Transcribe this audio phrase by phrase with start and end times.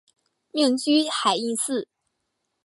[0.51, 1.87] 命居海印寺。